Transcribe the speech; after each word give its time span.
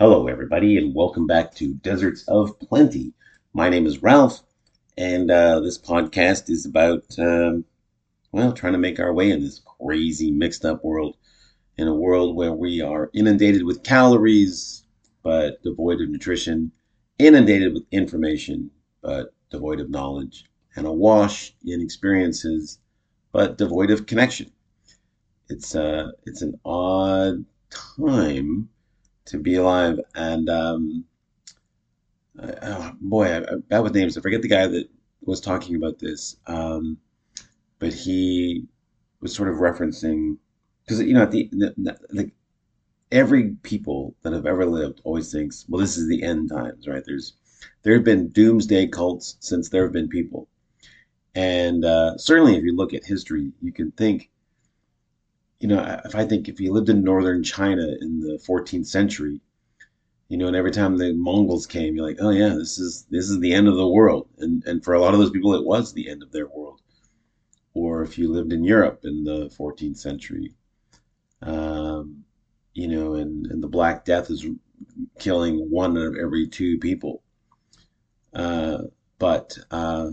Hello, 0.00 0.28
everybody, 0.28 0.78
and 0.78 0.94
welcome 0.94 1.26
back 1.26 1.54
to 1.56 1.74
Deserts 1.74 2.24
of 2.26 2.58
Plenty. 2.58 3.12
My 3.52 3.68
name 3.68 3.84
is 3.84 4.02
Ralph, 4.02 4.40
and 4.96 5.30
uh, 5.30 5.60
this 5.60 5.76
podcast 5.76 6.48
is 6.48 6.64
about, 6.64 7.04
um, 7.18 7.66
well, 8.32 8.54
trying 8.54 8.72
to 8.72 8.78
make 8.78 8.98
our 8.98 9.12
way 9.12 9.30
in 9.30 9.42
this 9.42 9.60
crazy, 9.78 10.30
mixed 10.30 10.64
up 10.64 10.82
world. 10.82 11.18
In 11.76 11.86
a 11.86 11.94
world 11.94 12.34
where 12.34 12.54
we 12.54 12.80
are 12.80 13.10
inundated 13.12 13.64
with 13.64 13.82
calories, 13.82 14.84
but 15.22 15.62
devoid 15.62 16.00
of 16.00 16.08
nutrition, 16.08 16.72
inundated 17.18 17.74
with 17.74 17.84
information, 17.90 18.70
but 19.02 19.34
devoid 19.50 19.80
of 19.80 19.90
knowledge, 19.90 20.46
and 20.76 20.86
awash 20.86 21.54
in 21.62 21.82
experiences, 21.82 22.78
but 23.32 23.58
devoid 23.58 23.90
of 23.90 24.06
connection. 24.06 24.50
It's, 25.50 25.74
uh, 25.74 26.12
it's 26.24 26.40
an 26.40 26.58
odd 26.64 27.44
time 27.68 28.70
to 29.30 29.38
be 29.38 29.54
alive. 29.56 29.98
And 30.14 30.48
um, 30.48 31.04
oh, 32.38 32.92
boy, 33.00 33.26
I, 33.26 33.38
I 33.38 33.56
bad 33.68 33.80
with 33.80 33.94
names. 33.94 34.16
I 34.16 34.20
forget 34.20 34.42
the 34.42 34.48
guy 34.48 34.66
that 34.66 34.88
was 35.22 35.40
talking 35.40 35.76
about 35.76 35.98
this, 35.98 36.36
um, 36.46 36.98
but 37.78 37.92
he 37.92 38.66
was 39.20 39.34
sort 39.34 39.48
of 39.48 39.56
referencing 39.56 40.36
because 40.84 41.00
you 41.00 41.14
know 41.14 41.22
at 41.22 41.30
the, 41.30 41.48
the, 41.52 41.98
the 42.10 42.30
every 43.12 43.56
people 43.62 44.14
that 44.22 44.32
have 44.32 44.46
ever 44.46 44.64
lived 44.64 45.00
always 45.04 45.30
thinks, 45.32 45.66
well, 45.68 45.80
this 45.80 45.96
is 45.96 46.08
the 46.08 46.22
end 46.22 46.50
times, 46.50 46.88
right? 46.88 47.02
There's 47.04 47.34
there 47.82 47.94
have 47.94 48.04
been 48.04 48.28
doomsday 48.28 48.86
cults 48.88 49.36
since 49.40 49.68
there 49.68 49.82
have 49.84 49.92
been 49.92 50.08
people, 50.08 50.48
and 51.34 51.84
uh, 51.84 52.16
certainly 52.16 52.56
if 52.56 52.64
you 52.64 52.74
look 52.74 52.94
at 52.94 53.04
history, 53.04 53.52
you 53.60 53.72
can 53.72 53.92
think 53.92 54.29
you 55.60 55.68
know, 55.68 56.00
if 56.06 56.14
I 56.14 56.24
think 56.24 56.48
if 56.48 56.58
you 56.58 56.72
lived 56.72 56.88
in 56.88 57.04
northern 57.04 57.42
China 57.42 57.86
in 58.00 58.20
the 58.20 58.38
14th 58.38 58.86
century, 58.86 59.40
you 60.28 60.38
know, 60.38 60.46
and 60.46 60.56
every 60.56 60.70
time 60.70 60.96
the 60.96 61.12
Mongols 61.12 61.66
came, 61.66 61.94
you're 61.94 62.06
like, 62.06 62.18
oh 62.20 62.30
yeah, 62.30 62.50
this 62.50 62.78
is 62.78 63.06
this 63.10 63.28
is 63.28 63.38
the 63.40 63.52
end 63.52 63.68
of 63.68 63.76
the 63.76 63.86
world, 63.86 64.28
and 64.38 64.64
and 64.64 64.82
for 64.82 64.94
a 64.94 65.00
lot 65.00 65.12
of 65.12 65.20
those 65.20 65.30
people, 65.30 65.54
it 65.54 65.64
was 65.64 65.92
the 65.92 66.08
end 66.08 66.22
of 66.22 66.32
their 66.32 66.48
world. 66.48 66.80
Or 67.74 68.02
if 68.02 68.18
you 68.18 68.32
lived 68.32 68.52
in 68.52 68.64
Europe 68.64 69.00
in 69.04 69.24
the 69.24 69.48
14th 69.58 69.98
century, 69.98 70.54
um, 71.42 72.24
you 72.74 72.88
know, 72.88 73.14
and 73.14 73.46
and 73.46 73.62
the 73.62 73.68
Black 73.68 74.04
Death 74.04 74.30
is 74.30 74.46
killing 75.18 75.70
one 75.70 75.96
of 75.96 76.16
every 76.16 76.46
two 76.48 76.78
people. 76.78 77.22
Uh, 78.32 78.84
but 79.18 79.58
uh, 79.70 80.10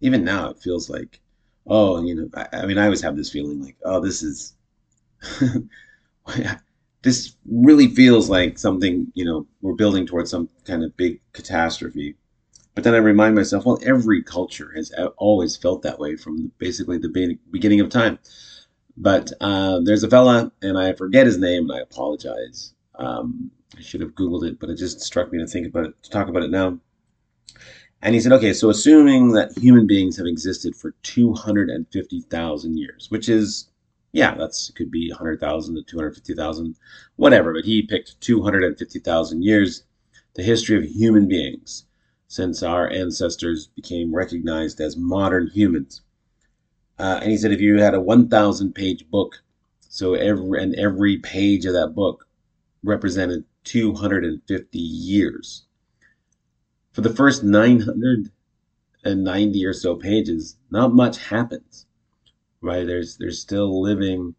even 0.00 0.24
now, 0.24 0.50
it 0.50 0.58
feels 0.58 0.90
like, 0.90 1.20
oh, 1.66 2.02
you 2.04 2.14
know, 2.14 2.28
I, 2.34 2.62
I 2.62 2.66
mean, 2.66 2.78
I 2.78 2.84
always 2.84 3.02
have 3.02 3.16
this 3.16 3.30
feeling 3.30 3.62
like, 3.62 3.76
oh, 3.84 4.00
this 4.00 4.22
is 4.22 4.54
this 7.02 7.36
really 7.50 7.88
feels 7.88 8.28
like 8.28 8.58
something, 8.58 9.10
you 9.14 9.24
know, 9.24 9.46
we're 9.60 9.74
building 9.74 10.06
towards 10.06 10.30
some 10.30 10.48
kind 10.64 10.84
of 10.84 10.96
big 10.96 11.20
catastrophe. 11.32 12.16
But 12.74 12.84
then 12.84 12.94
I 12.94 12.98
remind 12.98 13.34
myself, 13.34 13.66
well, 13.66 13.78
every 13.84 14.22
culture 14.22 14.72
has 14.74 14.92
always 15.18 15.56
felt 15.56 15.82
that 15.82 15.98
way 15.98 16.16
from 16.16 16.50
basically 16.58 16.98
the 16.98 17.38
beginning 17.50 17.80
of 17.80 17.90
time. 17.90 18.18
But 18.96 19.32
uh, 19.40 19.80
there's 19.80 20.04
a 20.04 20.08
fella, 20.08 20.52
and 20.62 20.78
I 20.78 20.92
forget 20.92 21.26
his 21.26 21.38
name, 21.38 21.70
and 21.70 21.78
I 21.78 21.82
apologize. 21.82 22.74
Um, 22.94 23.50
I 23.76 23.80
should 23.80 24.00
have 24.00 24.14
Googled 24.14 24.44
it, 24.44 24.60
but 24.60 24.70
it 24.70 24.76
just 24.76 25.00
struck 25.00 25.32
me 25.32 25.38
to 25.38 25.46
think 25.46 25.66
about 25.66 25.86
it, 25.86 26.02
to 26.02 26.10
talk 26.10 26.28
about 26.28 26.42
it 26.42 26.50
now. 26.50 26.78
And 28.02 28.14
he 28.14 28.20
said, 28.20 28.32
okay, 28.32 28.52
so 28.52 28.68
assuming 28.68 29.32
that 29.32 29.56
human 29.56 29.86
beings 29.86 30.16
have 30.16 30.26
existed 30.26 30.74
for 30.74 30.92
250,000 31.02 32.76
years, 32.76 33.10
which 33.10 33.28
is 33.28 33.68
yeah, 34.12 34.34
that's 34.34 34.70
could 34.70 34.90
be 34.90 35.10
100,000 35.10 35.74
to 35.74 35.82
250,000, 35.82 36.76
whatever. 37.16 37.52
But 37.54 37.64
he 37.64 37.82
picked 37.82 38.20
250,000 38.20 39.42
years, 39.42 39.84
the 40.34 40.42
history 40.42 40.76
of 40.76 40.84
human 40.84 41.28
beings, 41.28 41.86
since 42.28 42.62
our 42.62 42.90
ancestors 42.90 43.68
became 43.68 44.14
recognized 44.14 44.78
as 44.80 44.98
modern 44.98 45.48
humans. 45.48 46.02
Uh, 46.98 47.20
and 47.22 47.30
he 47.30 47.38
said, 47.38 47.52
if 47.52 47.60
you 47.60 47.80
had 47.80 47.94
a 47.94 48.00
1,000 48.00 48.74
page 48.74 49.08
book, 49.10 49.42
so 49.88 50.14
every 50.14 50.62
and 50.62 50.74
every 50.74 51.18
page 51.18 51.66
of 51.66 51.72
that 51.72 51.94
book 51.94 52.26
represented 52.82 53.44
250 53.64 54.78
years. 54.78 55.64
For 56.92 57.00
the 57.00 57.14
first 57.14 57.42
990 57.42 59.66
or 59.66 59.72
so 59.72 59.96
pages, 59.96 60.56
not 60.70 60.94
much 60.94 61.18
happens 61.18 61.86
right? 62.62 62.86
There's 62.86 63.16
there's 63.18 63.40
still 63.40 63.82
living 63.82 64.34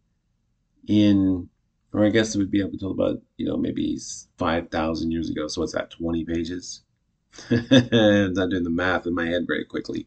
in, 0.86 1.48
or 1.92 2.04
I 2.04 2.10
guess 2.10 2.34
it 2.34 2.38
would 2.38 2.50
be 2.50 2.62
up 2.62 2.72
until 2.72 2.90
about 2.90 3.22
you 3.36 3.46
know 3.46 3.56
maybe 3.56 3.98
five 4.38 4.70
thousand 4.70 5.10
years 5.12 5.30
ago. 5.30 5.46
So 5.48 5.60
what's 5.60 5.74
that? 5.74 5.90
Twenty 5.90 6.24
pages. 6.24 6.82
I'm 7.50 8.32
not 8.34 8.50
doing 8.50 8.64
the 8.64 8.70
math 8.70 9.06
in 9.06 9.14
my 9.14 9.26
head 9.26 9.46
very 9.46 9.64
quickly. 9.64 10.06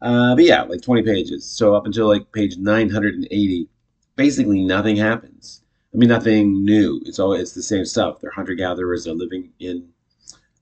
Uh, 0.00 0.34
but 0.34 0.44
yeah, 0.44 0.62
like 0.62 0.82
20 0.82 1.02
pages. 1.02 1.48
So 1.48 1.74
up 1.74 1.86
until 1.86 2.08
like 2.08 2.30
page 2.32 2.56
980, 2.58 3.68
basically 4.16 4.64
nothing 4.64 4.96
happens. 4.96 5.62
I 5.92 5.96
mean, 5.96 6.08
nothing 6.08 6.64
new. 6.64 7.00
It's 7.06 7.18
all 7.18 7.32
it's 7.32 7.52
the 7.52 7.62
same 7.62 7.84
stuff. 7.84 8.20
They're 8.20 8.30
hunter 8.30 8.54
gatherers. 8.54 9.04
They're 9.04 9.14
living 9.14 9.52
in 9.60 9.88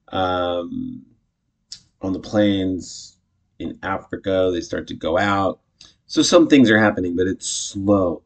um, 0.09 1.07
on 2.03 2.13
the 2.13 2.21
plains 2.21 3.17
in 3.59 3.79
Africa. 3.83 4.51
They 4.53 4.61
start 4.61 4.87
to 4.89 4.95
go 4.95 5.19
out. 5.19 5.61
So 6.13 6.21
some 6.21 6.47
things 6.47 6.69
are 6.69 6.79
happening, 6.79 7.17
but 7.17 7.27
it's 7.27 7.49
slow. 7.49 8.23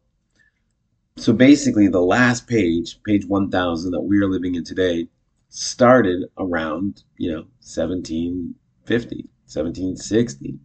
So 1.19 1.33
basically, 1.33 1.87
the 1.87 2.01
last 2.01 2.49
page, 2.49 3.01
page 3.05 3.25
1000 3.27 3.93
that 3.93 4.01
we 4.01 4.19
are 4.19 4.29
living 4.29 4.57
in 4.57 4.65
today, 4.65 5.07
started 5.51 6.25
around, 6.37 7.05
you 7.17 7.31
know, 7.31 7.43
1750, 7.63 9.17
1760. 9.47 10.59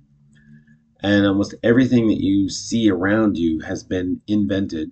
And 1.03 1.27
almost 1.27 1.53
everything 1.61 2.07
that 2.07 2.23
you 2.23 2.49
see 2.49 2.89
around 2.89 3.37
you 3.37 3.59
has 3.59 3.83
been 3.83 4.19
invented 4.25 4.89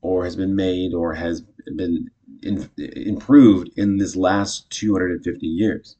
or 0.00 0.24
has 0.24 0.36
been 0.36 0.56
made 0.56 0.94
or 0.94 1.12
has 1.12 1.42
been 1.76 2.08
in, 2.42 2.70
improved 2.78 3.68
in 3.76 3.98
this 3.98 4.16
last 4.16 4.70
250 4.70 5.46
years. 5.46 5.96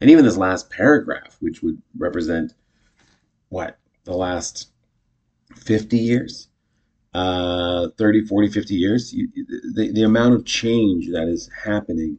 And 0.00 0.10
even 0.10 0.24
this 0.24 0.36
last 0.36 0.68
paragraph, 0.68 1.36
which 1.38 1.62
would 1.62 1.80
represent 1.96 2.54
what, 3.48 3.78
the 4.04 4.12
last 4.12 4.70
50 5.56 5.96
years, 5.96 6.48
uh, 7.14 7.88
30, 7.98 8.26
40, 8.26 8.48
50 8.48 8.74
years, 8.74 9.12
you, 9.12 9.28
the, 9.74 9.92
the 9.92 10.02
amount 10.02 10.34
of 10.34 10.44
change 10.44 11.10
that 11.12 11.28
is 11.28 11.50
happening, 11.64 12.18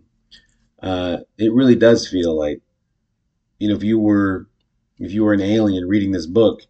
uh, 0.81 1.17
it 1.37 1.53
really 1.53 1.75
does 1.75 2.07
feel 2.07 2.37
like, 2.37 2.61
you 3.59 3.69
know, 3.69 3.75
if 3.75 3.83
you 3.83 3.99
were, 3.99 4.47
if 4.99 5.11
you 5.11 5.23
were 5.23 5.33
an 5.33 5.41
alien 5.41 5.87
reading 5.87 6.11
this 6.11 6.27
book, 6.27 6.61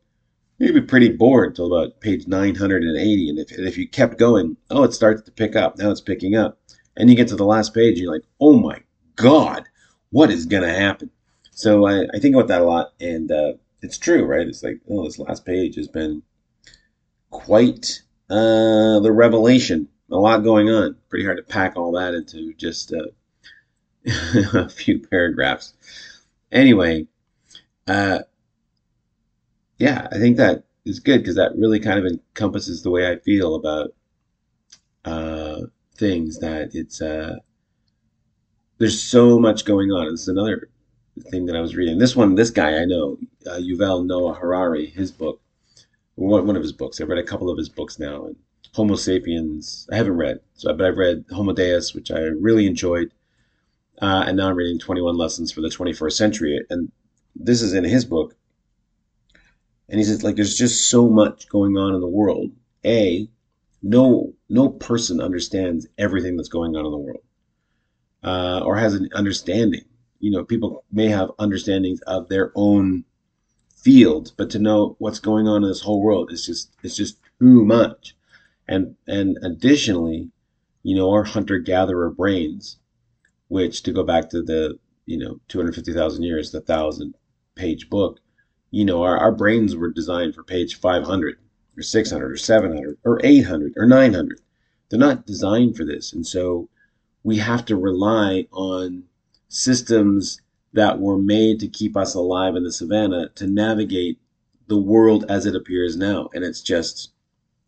you'd 0.57 0.74
be 0.74 0.81
pretty 0.81 1.09
bored 1.09 1.50
until 1.50 1.74
about 1.74 2.00
page 2.00 2.28
980. 2.28 3.30
And 3.30 3.40
if, 3.40 3.51
and 3.51 3.68
if 3.68 3.78
you 3.78 3.88
kept 3.88 4.18
going, 4.18 4.56
oh, 4.69 4.84
it 4.84 4.94
starts 4.94 5.22
to 5.24 5.31
pick 5.31 5.56
up. 5.56 5.78
Now 5.78 5.91
it's 5.91 6.01
picking 6.01 6.35
up. 6.35 6.59
And 6.95 7.09
you 7.09 7.16
get 7.16 7.28
to 7.30 7.35
the 7.35 7.45
last 7.45 7.74
page, 7.74 8.00
you're 8.00 8.13
like, 8.13 8.24
oh 8.40 8.57
my 8.57 8.80
God, 9.16 9.66
what 10.12 10.30
is 10.30 10.45
going 10.45 10.63
to 10.63 10.74
happen? 10.74 11.09
So 11.51 11.88
I, 11.88 12.06
I 12.13 12.19
think 12.19 12.35
about 12.35 12.47
that 12.50 12.62
a 12.62 12.66
lot. 12.66 12.94
And, 13.00 13.31
uh, 13.31 13.53
it's 13.83 13.97
true, 13.97 14.25
right? 14.25 14.47
It's 14.47 14.63
like, 14.63 14.79
oh, 14.89 15.03
this 15.03 15.19
last 15.19 15.45
page 15.45 15.75
has 15.75 15.89
been 15.89 16.23
quite 17.29 18.01
uh, 18.29 18.99
the 19.01 19.11
revelation. 19.11 19.89
A 20.09 20.16
lot 20.17 20.44
going 20.44 20.69
on. 20.69 20.95
Pretty 21.09 21.25
hard 21.25 21.38
to 21.38 21.44
pack 21.44 21.75
all 21.75 21.91
that 21.94 22.13
into 22.13 22.53
just 22.53 22.94
uh, 22.94 23.07
a 24.53 24.69
few 24.69 24.99
paragraphs. 24.99 25.73
Anyway, 26.51 27.07
uh, 27.88 28.19
yeah, 29.77 30.07
I 30.11 30.17
think 30.17 30.38
that 30.38 30.63
is 30.85 31.00
good 31.00 31.19
because 31.19 31.35
that 31.35 31.57
really 31.57 31.79
kind 31.79 32.00
of 32.00 32.05
encompasses 32.05 32.83
the 32.83 32.91
way 32.91 33.09
I 33.09 33.17
feel 33.17 33.55
about 33.55 33.94
uh, 35.03 35.61
things. 35.97 36.39
That 36.39 36.73
it's 36.73 37.01
uh, 37.01 37.38
there's 38.77 39.01
so 39.01 39.39
much 39.39 39.65
going 39.65 39.91
on. 39.91 40.12
This 40.12 40.21
is 40.21 40.27
another 40.30 40.69
thing 41.21 41.45
that 41.45 41.56
I 41.56 41.62
was 41.62 41.75
reading. 41.75 41.98
This 41.98 42.15
one, 42.15 42.36
this 42.36 42.50
guy 42.50 42.77
I 42.77 42.86
know, 42.86 43.18
uh, 43.45 43.57
Yuval 43.57 44.06
Noah 44.06 44.33
Harari, 44.33 44.88
his 44.88 45.12
book, 45.12 45.39
one, 46.15 46.48
one 46.48 46.56
of 46.56 46.62
his 46.62 46.74
books. 46.74 47.00
I've 47.00 47.10
read 47.10 47.19
a 47.19 47.24
couple 47.24 47.50
of 47.50 47.57
his 47.57 47.69
books 47.69 48.00
now. 48.00 48.25
And 48.25 48.36
Homo 48.74 48.95
Sapiens, 48.95 49.88
I 49.92 49.98
haven't 49.98 50.18
read, 50.18 50.39
so 50.56 50.74
but 50.74 50.86
I've 50.86 50.98
read 50.98 51.25
Homo 51.31 51.54
Deus, 51.54 51.94
which 51.94 52.12
I 52.12 52.19
really 52.19 52.65
enjoyed, 52.65 53.12
uh, 54.01 54.24
and 54.27 54.38
now 54.38 54.50
I'm 54.50 54.56
reading 54.56 54.80
21 54.80 55.15
Lessons 55.15 55.51
for 55.51 55.62
the 55.62 55.69
21st 55.69 56.13
Century. 56.13 56.65
And 56.69 56.92
this 57.36 57.62
is 57.62 57.74
in 57.74 57.83
his 57.83 58.06
book. 58.06 58.36
And 59.89 60.00
he 60.00 60.06
says, 60.06 60.24
like, 60.24 60.36
there's 60.36 60.57
just 60.57 60.89
so 60.89 61.07
much 61.07 61.48
going 61.50 61.77
on 61.77 61.94
in 61.94 62.01
the 62.01 62.07
world. 62.07 62.51
A, 62.86 63.27
no 63.83 64.33
no 64.50 64.69
person 64.69 65.19
understands 65.19 65.88
everything 65.98 66.38
that's 66.38 66.50
going 66.50 66.75
on 66.75 66.86
in 66.86 66.92
the 66.92 66.98
world, 66.98 67.24
uh, 68.24 68.62
or 68.66 68.77
has 68.77 68.95
an 68.95 69.09
understanding 69.13 69.83
you 70.23 70.31
know, 70.31 70.45
people 70.45 70.85
may 70.89 71.09
have 71.09 71.33
understandings 71.37 71.99
of 72.07 72.29
their 72.29 72.53
own 72.55 73.03
field, 73.75 74.31
but 74.37 74.49
to 74.51 74.57
know 74.57 74.95
what's 74.97 75.19
going 75.19 75.49
on 75.49 75.63
in 75.63 75.67
this 75.67 75.81
whole 75.81 76.01
world 76.01 76.31
is 76.31 76.45
just 76.45 76.71
it's 76.81 76.95
just 76.95 77.17
too 77.39 77.65
much. 77.65 78.15
And 78.65 78.95
and 79.05 79.37
additionally, 79.43 80.29
you 80.81 80.95
know, 80.95 81.11
our 81.11 81.25
hunter 81.25 81.59
gatherer 81.59 82.09
brains, 82.09 82.77
which 83.49 83.83
to 83.83 83.91
go 83.91 84.01
back 84.01 84.29
to 84.29 84.41
the, 84.41 84.79
you 85.05 85.17
know, 85.17 85.41
250,000 85.49 86.23
years, 86.23 86.51
the 86.51 86.61
thousand 86.61 87.15
page 87.55 87.89
book, 87.89 88.21
you 88.71 88.85
know, 88.85 89.03
our, 89.03 89.17
our 89.17 89.33
brains 89.33 89.75
were 89.75 89.91
designed 89.91 90.35
for 90.35 90.43
page 90.43 90.79
500 90.79 91.35
or 91.77 91.83
600 91.83 92.31
or 92.31 92.37
700 92.37 92.97
or 93.03 93.19
800 93.25 93.73
or 93.75 93.85
900. 93.85 94.39
They're 94.87 94.97
not 94.97 95.25
designed 95.25 95.75
for 95.75 95.83
this. 95.83 96.13
And 96.13 96.25
so 96.25 96.69
we 97.23 97.39
have 97.39 97.65
to 97.65 97.75
rely 97.75 98.47
on 98.53 99.03
systems 99.53 100.41
that 100.73 101.00
were 101.00 101.17
made 101.17 101.59
to 101.59 101.67
keep 101.67 101.95
us 101.95 102.15
alive 102.15 102.55
in 102.55 102.63
the 102.63 102.71
savannah 102.71 103.29
to 103.35 103.45
navigate 103.45 104.19
the 104.67 104.77
world 104.77 105.25
as 105.29 105.45
it 105.45 105.55
appears 105.55 105.95
now. 105.95 106.27
And 106.33 106.44
it's 106.44 106.61
just 106.61 107.11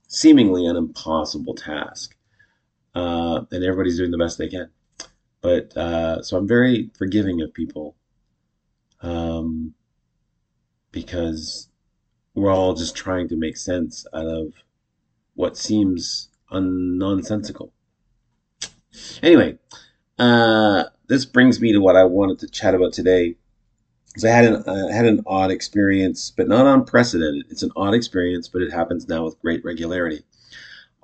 seemingly 0.07 0.65
an 0.65 0.75
impossible 0.75 1.53
task. 1.53 2.15
Uh, 2.95 3.41
and 3.51 3.63
everybody's 3.63 3.97
doing 3.97 4.09
the 4.09 4.17
best 4.17 4.37
they 4.37 4.47
can. 4.47 4.69
But 5.41 5.77
uh, 5.77 6.23
so 6.23 6.37
I'm 6.37 6.47
very 6.47 6.89
forgiving 6.97 7.41
of 7.41 7.53
people 7.53 7.95
um, 9.01 9.75
because 10.91 11.69
we're 12.33 12.51
all 12.51 12.73
just 12.73 12.95
trying 12.95 13.27
to 13.27 13.35
make 13.35 13.57
sense 13.57 14.07
out 14.11 14.25
of 14.25 14.53
what 15.35 15.55
seems 15.55 16.29
un- 16.49 16.97
nonsensical. 16.97 17.73
Anyway, 19.21 19.59
uh, 20.17 20.85
this 21.07 21.25
brings 21.25 21.59
me 21.59 21.71
to 21.73 21.79
what 21.79 21.95
I 21.95 22.03
wanted 22.03 22.39
to 22.39 22.47
chat 22.47 22.75
about 22.75 22.93
today. 22.93 23.35
Because 24.07 24.25
I 24.25 24.29
had 24.29 24.45
an 24.45 24.55
uh, 24.65 24.87
had 24.87 25.05
an 25.05 25.23
odd 25.27 25.51
experience, 25.51 26.31
but 26.35 26.47
not 26.47 26.65
unprecedented. 26.65 27.45
It's 27.49 27.63
an 27.63 27.71
odd 27.75 27.93
experience, 27.93 28.47
but 28.47 28.61
it 28.61 28.71
happens 28.71 29.07
now 29.09 29.25
with 29.25 29.39
great 29.41 29.63
regularity. 29.65 30.23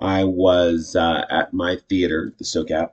I 0.00 0.24
was 0.24 0.96
uh, 0.96 1.24
at 1.30 1.52
my 1.52 1.76
theater, 1.88 2.32
the 2.38 2.44
SOCAP, 2.44 2.90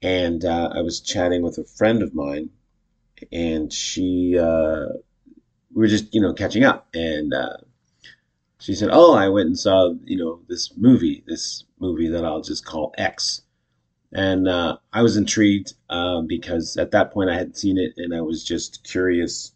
and 0.00 0.44
uh, 0.44 0.70
I 0.72 0.80
was 0.80 1.00
chatting 1.00 1.42
with 1.42 1.58
a 1.58 1.64
friend 1.64 2.02
of 2.02 2.14
mine, 2.14 2.50
and 3.32 3.72
she 3.72 4.38
uh, 4.38 4.86
we 5.74 5.80
were 5.80 5.88
just 5.88 6.14
you 6.14 6.20
know 6.20 6.32
catching 6.32 6.64
up, 6.64 6.88
and 6.94 7.34
uh, 7.34 7.56
she 8.60 8.74
said, 8.74 8.90
"Oh, 8.92 9.12
I 9.14 9.28
went 9.28 9.48
and 9.48 9.58
saw 9.58 9.92
you 10.04 10.16
know 10.16 10.40
this 10.48 10.72
movie, 10.76 11.24
this 11.26 11.64
movie 11.80 12.08
that 12.08 12.24
I'll 12.24 12.42
just 12.42 12.64
call 12.64 12.94
X." 12.96 13.42
And 14.12 14.46
uh, 14.46 14.76
I 14.92 15.02
was 15.02 15.16
intrigued 15.16 15.72
uh, 15.88 16.20
because 16.20 16.76
at 16.76 16.90
that 16.90 17.12
point 17.12 17.30
I 17.30 17.34
hadn't 17.34 17.56
seen 17.56 17.78
it, 17.78 17.94
and 17.96 18.14
I 18.14 18.20
was 18.20 18.44
just 18.44 18.84
curious 18.84 19.52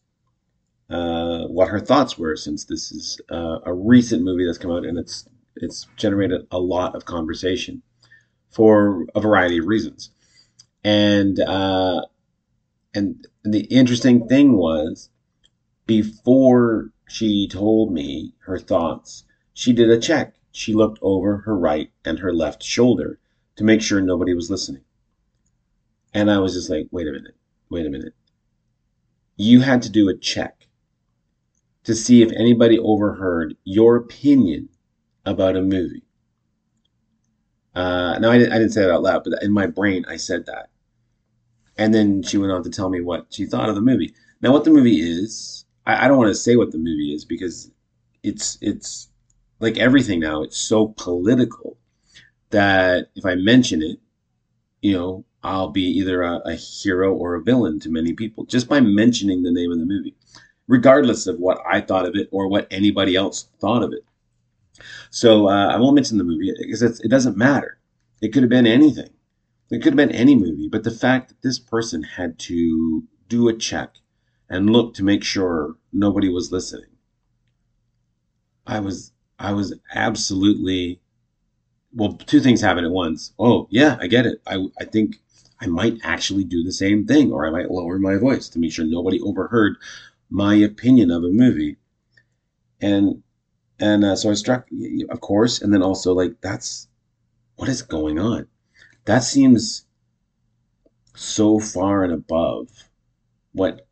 uh, 0.89 1.45
what 1.47 1.69
her 1.69 1.81
thoughts 1.81 2.17
were, 2.17 2.37
since 2.37 2.65
this 2.65 2.91
is 2.91 3.21
uh, 3.31 3.59
a 3.67 3.75
recent 3.75 4.23
movie 4.23 4.47
that's 4.47 4.59
come 4.59 4.71
out, 4.71 4.87
and 4.87 4.99
it's 4.99 5.29
it's 5.57 5.87
generated 5.97 6.47
a 6.51 6.59
lot 6.59 6.95
of 6.95 7.05
conversation 7.05 7.83
for 8.51 9.07
a 9.15 9.21
variety 9.21 9.59
of 9.59 9.67
reasons. 9.67 10.11
And 10.85 11.39
uh, 11.41 12.07
and 12.95 13.27
the 13.45 13.65
interesting 13.65 14.27
thing 14.27 14.57
was, 14.57 15.11
before 15.87 16.93
she 17.09 17.47
told 17.49 17.93
me 17.93 18.33
her 18.41 18.59
thoughts, 18.59 19.25
she 19.53 19.73
did 19.75 19.91
a 19.91 19.99
check. 19.99 20.35
She 20.53 20.73
looked 20.73 20.99
over 21.03 21.39
her 21.39 21.57
right 21.57 21.91
and 22.07 22.19
her 22.21 22.33
left 22.33 22.63
shoulder 22.63 23.19
to 23.57 23.65
make 23.65 23.83
sure 23.83 24.01
nobody 24.01 24.35
was 24.35 24.51
listening. 24.51 24.83
And 26.15 26.31
I 26.31 26.39
was 26.39 26.55
just 26.55 26.71
like, 26.71 26.89
wait 26.91 27.09
a 27.09 27.13
minute, 27.13 27.35
wait 27.71 27.87
a 27.87 27.91
minute. 27.91 28.15
You 29.37 29.61
had 29.61 29.83
to 29.83 29.91
do 29.91 30.09
a 30.09 30.17
check 30.17 30.67
to 31.85 31.95
see 31.95 32.23
if 32.23 32.33
anybody 32.33 32.79
overheard 32.79 33.57
your 33.65 33.97
opinion 33.97 34.69
about 35.25 35.57
a 35.57 35.63
movie. 35.63 36.03
Uh, 37.75 38.19
now, 38.19 38.31
I 38.31 38.39
didn't, 38.39 38.53
I 38.53 38.59
didn't 38.59 38.73
say 38.73 38.81
that 38.81 38.91
out 38.91 39.03
loud, 39.03 39.25
but 39.25 39.43
in 39.43 39.53
my 39.53 39.67
brain, 39.67 40.05
I 40.09 40.17
said 40.17 40.47
that. 40.47 40.71
And 41.77 41.93
then 41.93 42.23
she 42.23 42.39
went 42.39 42.53
on 42.53 42.63
to 42.63 42.71
tell 42.71 42.89
me 42.89 43.03
what 43.03 43.27
she 43.31 43.45
thought 43.45 43.69
of 43.69 43.75
the 43.75 43.83
movie. 43.83 44.15
Now, 44.41 44.53
what 44.53 44.65
the 44.65 44.71
movie 44.71 45.01
is, 45.01 45.67
I, 45.87 46.05
I 46.05 46.09
don't 46.09 46.17
want 46.17 46.31
to 46.31 46.35
say 46.35 46.57
what 46.57 46.73
the 46.73 46.79
movie 46.79 47.15
is 47.15 47.25
because 47.27 47.71
it's 48.23 48.57
it's 48.63 49.09
like 49.61 49.77
everything 49.77 50.21
now. 50.21 50.43
It's 50.43 50.57
so 50.57 50.95
political 50.97 51.77
that 52.57 53.11
if 53.15 53.27
I 53.27 53.35
mention 53.35 53.83
it, 53.83 53.99
you 54.81 54.95
know, 54.95 55.27
I'll 55.43 55.69
be 55.69 55.83
either 55.83 56.23
a, 56.23 56.41
a, 56.47 56.55
hero 56.55 57.15
or 57.15 57.35
a 57.35 57.43
villain 57.43 57.79
to 57.81 57.91
many 57.91 58.15
people 58.15 58.47
just 58.47 58.67
by 58.67 58.81
mentioning 58.81 59.43
the 59.43 59.53
name 59.53 59.71
of 59.71 59.79
the 59.79 59.85
movie, 59.85 60.17
regardless 60.67 61.27
of 61.27 61.39
what 61.39 61.59
I 61.71 61.83
thought 61.83 62.07
of 62.07 62.17
it 62.17 62.31
or 62.33 62.49
what 62.49 62.67
anybody 62.71 63.15
else 63.15 63.51
thought 63.61 63.83
of 63.83 63.93
it. 63.93 64.05
So 65.11 65.51
uh, 65.51 65.67
I 65.67 65.77
won't 65.77 65.97
mention 65.97 66.17
the 66.17 66.25
movie 66.25 66.51
because 66.59 66.81
it 66.83 67.11
doesn't 67.11 67.37
matter. 67.37 67.79
It 68.23 68.33
could 68.33 68.43
have 68.43 68.51
been 68.51 68.67
anything. 68.67 69.11
It 69.71 69.83
could 69.83 69.93
have 69.93 70.09
been 70.09 70.13
any 70.13 70.35
movie. 70.35 70.69
But 70.69 70.85
the 70.85 70.91
fact 70.91 71.29
that 71.29 71.43
this 71.43 71.59
person 71.59 72.03
had 72.03 72.39
to 72.41 73.05
do 73.29 73.49
a 73.49 73.57
check 73.57 73.97
and 74.49 74.71
look 74.71 74.95
to 74.95 75.05
make 75.05 75.23
sure 75.23 75.77
nobody 75.93 76.31
was 76.31 76.51
listening, 76.51 76.97
I 78.67 78.81
was 78.81 79.13
I 79.39 79.53
was 79.53 79.75
absolutely 79.95 81.03
well, 81.97 82.13
two 82.13 82.41
things 82.41 82.61
happen 82.61 82.85
at 82.85 82.91
once. 82.91 83.33
Oh, 83.39 83.67
yeah, 83.71 83.97
I 83.99 84.07
get 84.07 84.27
it. 84.27 84.43
I, 84.47 84.67
I 84.79 84.85
think 84.85 85.17
I 85.61 85.67
might 85.67 85.99
actually 86.03 86.45
do 86.45 86.63
the 86.63 86.73
same 86.73 87.07
thing, 87.07 87.33
or 87.33 87.47
I 87.47 87.51
might 87.51 87.71
lower 87.71 87.99
my 87.99 88.17
voice 88.17 88.51
to 88.51 88.59
make 88.59 88.73
sure 88.73 88.85
nobody 88.85 89.19
overheard 89.21 89.77
my 90.29 90.55
opinion 90.55 91.11
of 91.11 91.25
a 91.25 91.29
movie. 91.29 91.79
And 92.81 93.23
and 93.81 94.05
uh, 94.05 94.17
so 94.17 94.31
I 94.31 94.35
struck, 94.35 94.69
of 95.11 95.21
course, 95.21 95.63
and 95.63 95.73
then 95.73 95.83
also 95.83 96.13
like 96.13 96.41
that's 96.43 96.89
what 97.57 97.71
is 97.71 97.81
going 97.81 98.19
on. 98.19 98.47
That 99.07 99.21
seems 99.21 99.87
so 101.15 101.59
far 101.59 102.05
and 102.05 102.13
above 102.13 102.69
what 103.53 103.87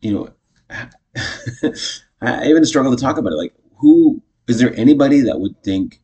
you 0.00 0.12
know. 0.14 0.30
I 2.20 2.48
even 2.48 2.64
struggle 2.64 2.94
to 2.94 3.00
talk 3.00 3.18
about 3.18 3.32
it. 3.32 3.36
Like, 3.36 3.54
who 3.76 4.22
is 4.46 4.58
there 4.58 4.74
anybody 4.74 5.20
that 5.20 5.38
would 5.38 5.62
think 5.62 6.00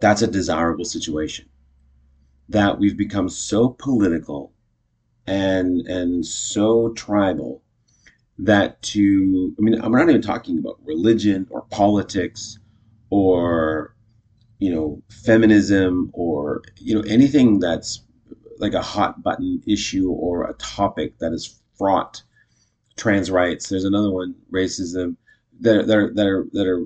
that's 0.00 0.22
a 0.22 0.26
desirable 0.26 0.84
situation. 0.84 1.48
That 2.48 2.78
we've 2.78 2.96
become 2.96 3.28
so 3.28 3.70
political 3.70 4.52
and 5.26 5.80
and 5.88 6.24
so 6.24 6.92
tribal 6.92 7.62
that 8.38 8.80
to 8.82 9.54
I 9.58 9.62
mean 9.62 9.80
I'm 9.80 9.92
not 9.92 10.08
even 10.08 10.22
talking 10.22 10.58
about 10.58 10.78
religion 10.84 11.46
or 11.50 11.62
politics 11.70 12.58
or 13.10 13.96
you 14.58 14.70
know 14.72 15.02
feminism 15.10 16.10
or 16.12 16.62
you 16.76 16.94
know 16.94 17.02
anything 17.08 17.58
that's 17.58 18.04
like 18.58 18.74
a 18.74 18.82
hot 18.82 19.22
button 19.22 19.62
issue 19.66 20.10
or 20.10 20.48
a 20.48 20.54
topic 20.54 21.18
that 21.18 21.32
is 21.32 21.60
fraught 21.76 22.22
trans 22.96 23.30
rights 23.30 23.68
there's 23.68 23.84
another 23.84 24.10
one 24.10 24.34
racism 24.52 25.16
that, 25.60 25.86
that 25.86 25.96
are 25.96 26.14
that 26.14 26.26
are 26.26 26.46
that 26.52 26.66
are 26.66 26.84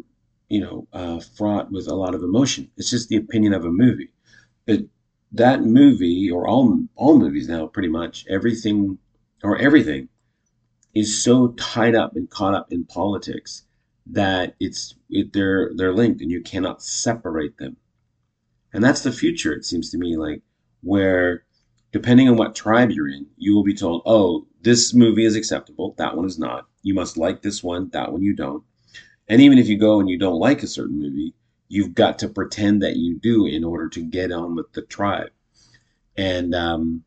you 0.51 0.61
know, 0.61 0.87
uh, 0.93 1.21
fraught 1.21 1.73
with 1.73 1.89
a 1.89 1.95
lot 1.95 2.15
of 2.15 2.23
emotion. 2.23 2.71
It's 2.77 2.91
just 2.91 3.09
the 3.09 3.17
opinion 3.17 3.55
of 3.55 3.65
a 3.65 3.71
movie. 3.71 4.11
But 4.67 4.81
that 5.33 5.63
movie, 5.63 6.31
or 6.31 6.49
all 6.49 6.85
all 6.97 7.19
movies 7.19 7.49
now, 7.49 7.69
pretty 7.69 7.89
much 7.89 8.27
everything 8.29 8.99
or 9.45 9.57
everything, 9.59 10.09
is 10.95 11.23
so 11.25 11.49
tied 11.49 11.95
up 11.95 12.17
and 12.17 12.31
caught 12.31 12.55
up 12.55 12.73
in 12.73 12.85
politics 12.85 13.65
that 14.07 14.57
it's 14.61 14.97
it, 15.09 15.33
they're 15.33 15.71
they're 15.77 15.95
linked 15.95 16.21
and 16.21 16.31
you 16.31 16.43
cannot 16.43 16.83
separate 16.83 17.59
them. 17.59 17.77
And 18.73 18.83
that's 18.83 19.03
the 19.03 19.13
future. 19.13 19.53
It 19.53 19.65
seems 19.65 19.91
to 19.91 19.99
me 19.99 20.17
like 20.17 20.43
where 20.83 21.45
depending 21.93 22.29
on 22.29 22.37
what 22.37 22.55
tribe 22.57 22.91
you're 22.91 23.09
in, 23.09 23.27
you 23.37 23.55
will 23.55 23.65
be 23.65 23.75
told, 23.75 24.03
"Oh, 24.05 24.47
this 24.63 24.95
movie 24.95 25.25
is 25.25 25.37
acceptable. 25.37 25.95
That 25.99 26.17
one 26.17 26.27
is 26.27 26.39
not. 26.39 26.67
You 26.83 26.95
must 26.95 27.17
like 27.17 27.43
this 27.43 27.63
one. 27.63 27.91
That 27.91 28.13
one 28.13 28.23
you 28.23 28.35
don't." 28.35 28.65
And 29.31 29.41
even 29.41 29.59
if 29.59 29.69
you 29.69 29.79
go 29.79 30.01
and 30.01 30.11
you 30.11 30.19
don't 30.19 30.41
like 30.41 30.65
a 30.65 30.67
certain 30.67 30.99
movie, 30.99 31.35
you've 31.69 31.95
got 31.95 32.19
to 32.19 32.29
pretend 32.29 32.83
that 32.83 32.97
you 32.97 33.15
do 33.15 33.47
in 33.47 33.63
order 33.63 33.89
to 33.91 34.03
get 34.03 34.33
on 34.33 34.57
with 34.57 34.73
the 34.73 34.83
tribe. 34.83 35.31
And 36.17 36.53
um, 36.53 37.05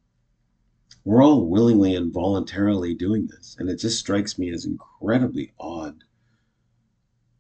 we're 1.04 1.22
all 1.22 1.46
willingly 1.46 1.94
and 1.98 2.14
voluntarily 2.14 2.94
doing 2.94 3.28
this. 3.28 3.58
And 3.60 3.70
it 3.70 3.76
just 3.76 4.00
strikes 4.00 4.40
me 4.40 4.50
as 4.52 4.64
incredibly 4.64 5.52
odd 5.60 6.06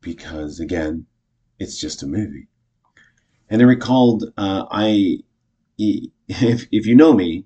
because, 0.01 0.59
again, 0.59 1.05
it's 1.59 1.79
just 1.79 2.03
a 2.03 2.07
movie. 2.07 2.47
And 3.49 3.61
I 3.61 3.65
recalled, 3.65 4.33
uh, 4.37 4.65
I, 4.69 5.19
if, 5.77 6.67
if 6.73 6.85
you 6.85 6.95
know 6.95 7.13
me, 7.13 7.45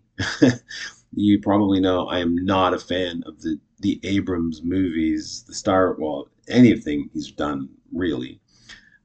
you 1.13 1.39
probably 1.39 1.81
know 1.81 2.07
I 2.07 2.17
am 2.17 2.35
not 2.35 2.73
a 2.73 2.79
fan 2.79 3.21
of 3.27 3.43
the, 3.43 3.59
the 3.79 3.99
Abrams 4.01 4.63
movies, 4.63 5.43
the 5.47 5.53
Star, 5.53 5.95
well, 5.99 6.29
anything 6.49 7.09
he's 7.13 7.31
done 7.31 7.69
really. 7.93 8.39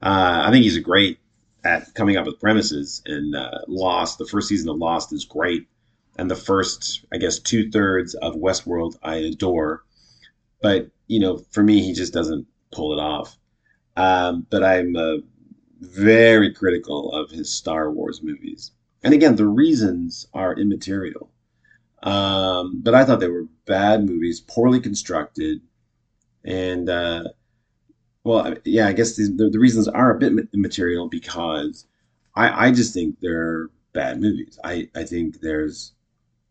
Uh, 0.03 0.43
I 0.47 0.51
think 0.51 0.65
he's 0.65 0.79
great 0.79 1.19
at 1.65 1.95
coming 1.95 2.17
up 2.17 2.27
with 2.27 2.41
premises. 2.41 3.03
And 3.07 3.35
uh, 3.35 3.61
Lost, 3.69 4.19
the 4.19 4.27
first 4.27 4.49
season 4.49 4.69
of 4.69 4.79
Lost 4.79 5.13
is 5.13 5.25
great, 5.25 5.69
and 6.19 6.31
the 6.31 6.37
first, 6.37 7.05
I 7.13 7.19
guess, 7.19 7.39
two 7.39 7.71
thirds 7.71 8.15
of 8.15 8.35
Westworld 8.35 8.97
I 9.03 9.17
adore. 9.17 9.85
But 10.61 10.91
you 11.07 11.21
know, 11.21 11.39
for 11.51 11.63
me, 11.63 11.83
he 11.83 11.93
just 11.93 12.13
doesn't 12.13 12.47
pull 12.73 12.93
it 12.93 13.03
off. 13.03 13.37
Um, 13.97 14.47
but 14.51 14.65
I'm 14.65 14.97
uh, 14.97 15.17
very 15.81 16.53
critical 16.55 17.13
of 17.13 17.31
his 17.31 17.53
Star 17.53 17.91
Wars 17.91 18.23
movies. 18.23 18.71
and 19.03 19.13
again, 19.13 19.37
the 19.37 19.47
reasons 19.47 20.27
are 20.33 20.55
immaterial. 20.55 21.29
Um, 22.03 22.81
but 22.83 22.95
I 22.95 23.05
thought 23.05 23.21
they 23.21 23.29
were 23.29 23.47
bad 23.67 24.05
movies, 24.05 24.41
poorly 24.41 24.81
constructed, 24.81 25.61
and 26.45 26.89
uh, 26.89 27.25
well, 28.25 28.55
yeah, 28.65 28.87
I 28.87 28.93
guess 28.93 29.17
the, 29.17 29.49
the, 29.51 29.59
reasons 29.59 29.89
are 29.89 30.15
a 30.15 30.19
bit 30.19 30.49
material 30.55 31.09
because 31.09 31.87
I, 32.37 32.69
I 32.69 32.73
just 32.73 32.95
think 32.95 33.17
they're 33.21 33.69
bad 33.93 34.21
movies. 34.21 34.59
I, 34.63 34.89
I 34.95 35.05
think 35.05 35.41
there's, 35.41 35.93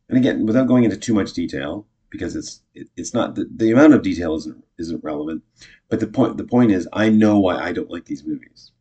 and 0.10 0.18
again, 0.18 0.46
without 0.46 0.68
going 0.68 0.84
into 0.84 0.98
too 0.98 1.14
much 1.14 1.34
detail, 1.34 1.88
because 2.10 2.36
it's 2.36 2.62
it, 2.76 2.88
it's 2.98 3.14
not 3.14 3.36
the, 3.36 3.50
the 3.56 3.72
amount 3.72 3.94
of 3.94 4.02
detail 4.02 4.36
isn't 4.36 4.64
isn't 4.78 5.04
relevant, 5.04 5.44
but 5.90 6.00
the 6.00 6.08
point 6.08 6.38
the 6.38 6.44
point 6.44 6.72
is 6.72 6.88
I 6.94 7.10
know 7.10 7.40
why 7.40 7.58
I 7.58 7.72
don't 7.72 7.90
like 7.90 8.06
these 8.06 8.26
movies, 8.26 8.72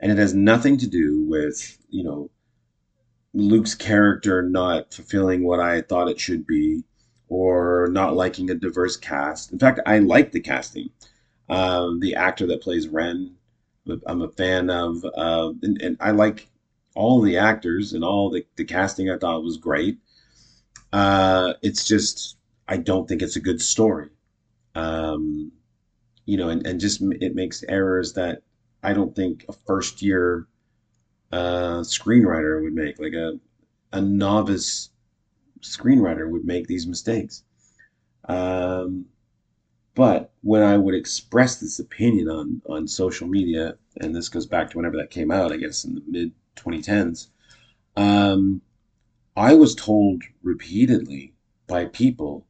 and 0.00 0.10
it 0.10 0.18
has 0.18 0.34
nothing 0.34 0.78
to 0.78 0.86
do 0.86 1.24
with 1.28 1.78
you 1.90 2.02
know 2.02 2.30
Luke's 3.34 3.74
character 3.74 4.42
not 4.42 4.94
fulfilling 4.94 5.44
what 5.44 5.60
I 5.60 5.82
thought 5.82 6.08
it 6.08 6.18
should 6.18 6.46
be, 6.46 6.82
or 7.28 7.88
not 7.90 8.14
liking 8.14 8.50
a 8.50 8.54
diverse 8.54 8.96
cast. 8.96 9.52
In 9.52 9.58
fact, 9.58 9.80
I 9.86 9.98
like 9.98 10.32
the 10.32 10.40
casting. 10.40 10.90
Um, 11.48 12.00
the 12.00 12.14
actor 12.14 12.46
that 12.48 12.62
plays 12.62 12.88
Ren, 12.88 13.34
I'm 14.06 14.22
a 14.22 14.28
fan 14.28 14.68
of, 14.68 15.04
uh, 15.04 15.52
and, 15.62 15.80
and, 15.80 15.96
I 15.98 16.10
like 16.10 16.46
all 16.94 17.22
the 17.22 17.38
actors 17.38 17.94
and 17.94 18.04
all 18.04 18.28
the, 18.28 18.44
the 18.56 18.64
casting. 18.64 19.10
I 19.10 19.16
thought 19.16 19.42
was 19.42 19.56
great. 19.56 19.98
Uh, 20.92 21.54
it's 21.62 21.86
just 21.86 22.36
I 22.66 22.76
don't 22.76 23.08
think 23.08 23.22
it's 23.22 23.36
a 23.36 23.40
good 23.40 23.62
story. 23.62 24.10
Um, 24.74 25.52
you 26.26 26.36
know, 26.36 26.50
and, 26.50 26.66
and 26.66 26.78
just 26.78 27.00
it 27.00 27.34
makes 27.34 27.64
errors 27.66 28.12
that 28.12 28.42
I 28.82 28.92
don't 28.92 29.16
think 29.16 29.46
a 29.48 29.52
first 29.52 30.02
year 30.02 30.46
uh, 31.32 31.80
screenwriter 31.80 32.62
would 32.62 32.74
make, 32.74 32.98
like 32.98 33.14
a 33.14 33.40
a 33.92 34.00
novice 34.00 34.90
screenwriter 35.60 36.28
would 36.28 36.44
make 36.44 36.66
these 36.66 36.86
mistakes. 36.86 37.44
Um, 38.28 39.06
but 39.94 40.32
when 40.42 40.62
I 40.62 40.76
would 40.76 40.94
express 40.94 41.56
this 41.56 41.78
opinion 41.78 42.28
on 42.28 42.62
on 42.66 42.86
social 42.86 43.26
media, 43.26 43.76
and 44.00 44.14
this 44.14 44.28
goes 44.28 44.46
back 44.46 44.70
to 44.70 44.76
whenever 44.76 44.96
that 44.98 45.10
came 45.10 45.30
out, 45.30 45.52
I 45.52 45.56
guess 45.56 45.84
in 45.84 45.94
the 45.94 46.02
mid 46.06 46.32
2010s, 46.56 47.28
um, 47.96 48.60
I 49.36 49.54
was 49.54 49.74
told 49.74 50.22
repeatedly 50.42 51.34
by 51.66 51.86
people 51.86 52.46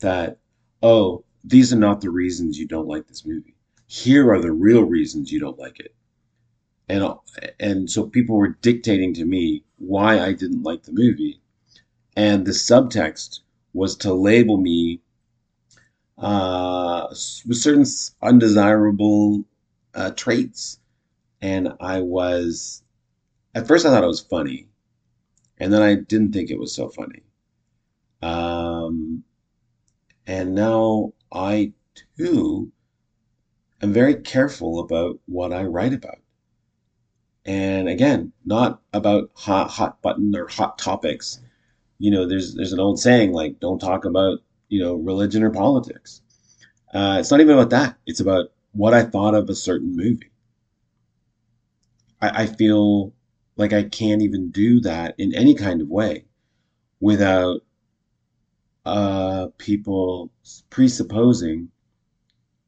that, 0.00 0.38
oh, 0.82 1.24
these 1.44 1.72
are 1.72 1.76
not 1.78 2.00
the 2.00 2.10
reasons 2.10 2.58
you 2.58 2.66
don't 2.66 2.88
like 2.88 3.06
this 3.06 3.26
movie. 3.26 3.54
Here 3.86 4.30
are 4.32 4.40
the 4.40 4.52
real 4.52 4.82
reasons 4.82 5.32
you 5.32 5.40
don't 5.40 5.58
like 5.58 5.80
it 5.80 5.94
and 6.88 7.04
and 7.60 7.90
so 7.90 8.06
people 8.06 8.36
were 8.36 8.56
dictating 8.62 9.14
to 9.14 9.24
me 9.24 9.64
why 9.76 10.20
I 10.20 10.32
didn't 10.32 10.62
like 10.62 10.82
the 10.82 10.92
movie, 10.92 11.40
and 12.18 12.44
the 12.44 12.50
subtext 12.50 13.42
was 13.72 13.96
to 13.98 14.12
label 14.12 14.56
me 14.56 15.00
uh, 16.18 17.06
with 17.46 17.56
certain 17.56 17.84
undesirable 18.20 19.44
uh, 19.94 20.10
traits, 20.10 20.80
and 21.40 21.72
I 21.78 22.00
was 22.00 22.82
at 23.54 23.68
first 23.68 23.86
I 23.86 23.90
thought 23.90 24.02
it 24.02 24.08
was 24.08 24.20
funny, 24.20 24.66
and 25.58 25.72
then 25.72 25.80
I 25.80 25.94
didn't 25.94 26.32
think 26.32 26.50
it 26.50 26.58
was 26.58 26.74
so 26.74 26.88
funny, 26.88 27.22
um, 28.20 29.22
and 30.26 30.56
now 30.56 31.12
I 31.30 31.72
too 32.16 32.72
am 33.80 33.92
very 33.92 34.16
careful 34.16 34.80
about 34.80 35.20
what 35.26 35.52
I 35.52 35.62
write 35.62 35.92
about. 35.92 36.18
And 37.44 37.88
again, 37.88 38.32
not 38.44 38.82
about 38.92 39.30
hot 39.34 39.70
hot 39.70 40.02
button 40.02 40.34
or 40.34 40.48
hot 40.48 40.78
topics. 40.78 41.40
You 41.98 42.10
know, 42.10 42.26
there's 42.26 42.54
there's 42.54 42.72
an 42.72 42.80
old 42.80 43.00
saying 43.00 43.32
like, 43.32 43.60
"Don't 43.60 43.78
talk 43.80 44.04
about 44.04 44.40
you 44.68 44.80
know 44.80 44.94
religion 44.94 45.42
or 45.42 45.50
politics." 45.50 46.22
Uh, 46.94 47.18
it's 47.20 47.30
not 47.30 47.40
even 47.40 47.54
about 47.54 47.70
that. 47.70 47.96
It's 48.06 48.20
about 48.20 48.52
what 48.72 48.94
I 48.94 49.02
thought 49.04 49.34
of 49.34 49.48
a 49.48 49.54
certain 49.54 49.94
movie. 49.96 50.30
I, 52.20 52.42
I 52.42 52.46
feel 52.46 53.12
like 53.56 53.72
I 53.72 53.82
can't 53.84 54.22
even 54.22 54.50
do 54.50 54.80
that 54.80 55.14
in 55.18 55.34
any 55.34 55.54
kind 55.54 55.80
of 55.80 55.88
way 55.88 56.24
without 57.00 57.62
uh, 58.84 59.48
people 59.58 60.30
presupposing 60.70 61.70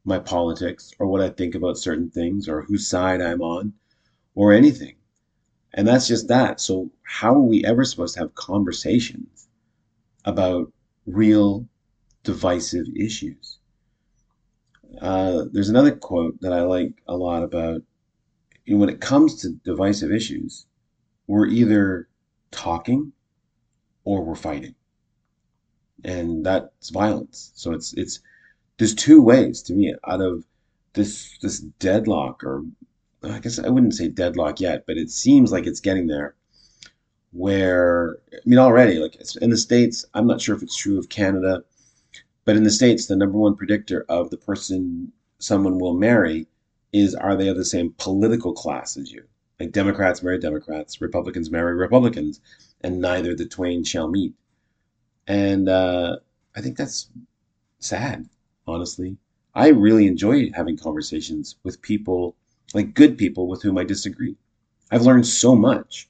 my 0.05 0.19
politics 0.19 0.91
or 0.99 1.07
what 1.07 1.21
I 1.21 1.29
think 1.29 1.55
about 1.55 1.77
certain 1.77 2.09
things 2.09 2.47
or 2.47 2.61
whose 2.61 2.87
side 2.87 3.21
I'm 3.21 3.41
on 3.41 3.73
or 4.35 4.51
anything. 4.53 4.95
And 5.73 5.87
that's 5.87 6.07
just 6.07 6.27
that. 6.27 6.59
So, 6.59 6.89
how 7.03 7.33
are 7.33 7.41
we 7.41 7.63
ever 7.63 7.85
supposed 7.85 8.15
to 8.15 8.21
have 8.21 8.35
conversations 8.35 9.47
about 10.25 10.71
real 11.05 11.65
divisive 12.23 12.87
issues? 12.95 13.59
Uh, 14.99 15.45
there's 15.51 15.69
another 15.69 15.95
quote 15.95 16.39
that 16.41 16.51
I 16.51 16.63
like 16.63 16.93
a 17.07 17.15
lot 17.15 17.43
about 17.43 17.81
you 18.65 18.75
know, 18.75 18.79
when 18.79 18.89
it 18.89 19.01
comes 19.01 19.41
to 19.41 19.51
divisive 19.63 20.11
issues, 20.11 20.65
we're 21.27 21.47
either 21.47 22.07
talking 22.51 23.11
or 24.03 24.23
we're 24.23 24.35
fighting. 24.35 24.75
And 26.03 26.45
that's 26.45 26.89
violence. 26.89 27.51
So 27.55 27.73
it's 27.73 27.93
it's 27.93 28.19
there's 28.77 28.95
two 28.95 29.21
ways 29.21 29.61
to 29.63 29.73
me 29.73 29.93
out 30.07 30.21
of 30.21 30.45
this 30.93 31.37
this 31.41 31.59
deadlock 31.59 32.43
or 32.43 32.63
I 33.23 33.39
guess 33.39 33.59
I 33.59 33.69
wouldn't 33.69 33.93
say 33.93 34.07
deadlock 34.07 34.59
yet, 34.59 34.85
but 34.87 34.97
it 34.97 35.11
seems 35.11 35.51
like 35.51 35.67
it's 35.67 35.79
getting 35.79 36.07
there. 36.07 36.35
Where 37.31 38.17
I 38.33 38.37
mean, 38.45 38.59
already 38.59 38.99
like 38.99 39.15
in 39.41 39.51
the 39.51 39.57
states, 39.57 40.05
I'm 40.13 40.27
not 40.27 40.41
sure 40.41 40.55
if 40.55 40.63
it's 40.63 40.75
true 40.75 40.97
of 40.97 41.09
Canada, 41.09 41.63
but 42.45 42.57
in 42.57 42.63
the 42.63 42.71
states, 42.71 43.05
the 43.05 43.15
number 43.15 43.37
one 43.37 43.55
predictor 43.55 44.05
of 44.09 44.29
the 44.29 44.37
person 44.37 45.13
someone 45.39 45.79
will 45.79 45.93
marry 45.93 46.47
is 46.91 47.15
are 47.15 47.35
they 47.35 47.47
of 47.47 47.57
the 47.57 47.65
same 47.65 47.93
political 47.97 48.53
class 48.53 48.97
as 48.97 49.11
you? 49.11 49.23
Like 49.59 49.71
Democrats 49.71 50.23
marry 50.23 50.39
Democrats, 50.39 50.99
Republicans 50.99 51.51
marry 51.51 51.75
Republicans, 51.75 52.41
and 52.81 52.99
neither 52.99 53.35
the 53.35 53.45
twain 53.45 53.83
shall 53.83 54.07
meet. 54.09 54.33
And 55.27 55.69
uh, 55.69 56.17
I 56.55 56.61
think 56.61 56.77
that's 56.77 57.09
sad, 57.79 58.27
honestly. 58.67 59.17
I 59.53 59.69
really 59.69 60.07
enjoy 60.07 60.51
having 60.53 60.77
conversations 60.77 61.55
with 61.63 61.81
people 61.81 62.35
like 62.73 62.93
good 62.93 63.17
people 63.17 63.47
with 63.47 63.61
whom 63.61 63.77
I 63.77 63.83
disagree. 63.83 64.35
I've 64.91 65.03
learned 65.03 65.27
so 65.27 65.55
much, 65.55 66.09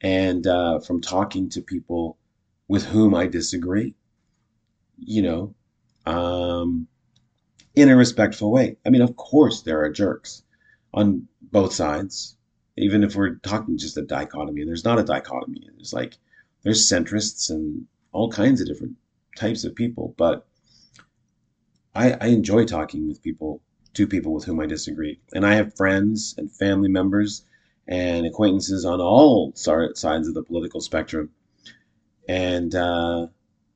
and 0.00 0.46
uh, 0.46 0.80
from 0.80 1.00
talking 1.00 1.48
to 1.50 1.60
people 1.60 2.16
with 2.68 2.84
whom 2.84 3.14
I 3.14 3.26
disagree, 3.26 3.94
you 4.98 5.22
know, 5.22 5.54
um, 6.06 6.86
in 7.74 7.88
a 7.88 7.96
respectful 7.96 8.50
way. 8.50 8.76
I 8.84 8.90
mean, 8.90 9.02
of 9.02 9.16
course, 9.16 9.62
there 9.62 9.82
are 9.82 9.90
jerks 9.90 10.42
on 10.94 11.28
both 11.42 11.72
sides. 11.72 12.36
Even 12.78 13.02
if 13.02 13.14
we're 13.14 13.36
talking 13.36 13.78
just 13.78 13.96
a 13.96 14.02
dichotomy, 14.02 14.60
and 14.60 14.68
there's 14.68 14.84
not 14.84 14.98
a 14.98 15.04
dichotomy. 15.04 15.66
There's 15.76 15.92
like 15.92 16.16
there's 16.62 16.90
centrists 16.90 17.48
and 17.50 17.86
all 18.12 18.30
kinds 18.30 18.60
of 18.60 18.66
different 18.66 18.96
types 19.36 19.64
of 19.64 19.74
people, 19.74 20.14
but 20.16 20.46
I, 21.94 22.12
I 22.20 22.26
enjoy 22.28 22.64
talking 22.64 23.08
with 23.08 23.22
people 23.22 23.62
two 23.96 24.06
people 24.06 24.34
with 24.34 24.44
whom 24.44 24.60
I 24.60 24.66
disagree. 24.66 25.18
And 25.32 25.46
I 25.46 25.54
have 25.54 25.74
friends 25.74 26.34
and 26.36 26.52
family 26.52 26.88
members 26.88 27.44
and 27.88 28.26
acquaintances 28.26 28.84
on 28.84 29.00
all 29.00 29.52
sides 29.54 30.28
of 30.28 30.34
the 30.34 30.42
political 30.42 30.82
spectrum. 30.82 31.30
And 32.28 32.74
uh, 32.74 33.28